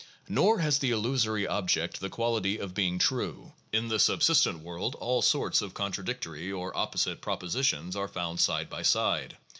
[0.27, 3.53] Nor has the illusory object the quality of being true.
[3.71, 8.81] In the subsistent world all sorts of contradictory or opposite propositions are found side by
[8.81, 9.37] side.